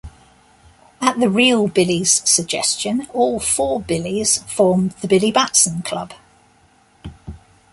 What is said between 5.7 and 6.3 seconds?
Club.